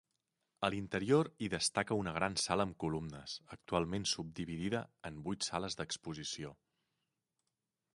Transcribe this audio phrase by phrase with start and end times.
[0.67, 6.61] A l'interior hi destaca una gran sala amb columnes, actualment subdividida en vuit sales d'exposició.